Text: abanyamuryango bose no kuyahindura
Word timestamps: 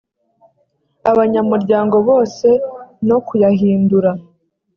abanyamuryango 1.11 1.95
bose 2.07 2.47
no 3.07 3.17
kuyahindura 3.27 4.11